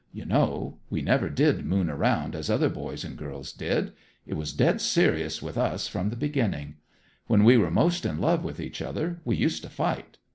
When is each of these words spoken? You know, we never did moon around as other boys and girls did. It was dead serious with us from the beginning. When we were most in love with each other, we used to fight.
You 0.11 0.25
know, 0.25 0.79
we 0.89 1.03
never 1.03 1.29
did 1.29 1.63
moon 1.63 1.87
around 1.87 2.33
as 2.33 2.49
other 2.49 2.69
boys 2.69 3.03
and 3.03 3.15
girls 3.15 3.53
did. 3.53 3.93
It 4.25 4.33
was 4.33 4.51
dead 4.51 4.81
serious 4.81 5.43
with 5.43 5.59
us 5.59 5.87
from 5.87 6.09
the 6.09 6.15
beginning. 6.15 6.77
When 7.27 7.43
we 7.43 7.55
were 7.55 7.69
most 7.69 8.03
in 8.03 8.17
love 8.19 8.43
with 8.43 8.59
each 8.59 8.81
other, 8.81 9.21
we 9.25 9.35
used 9.35 9.61
to 9.61 9.69
fight. 9.69 10.17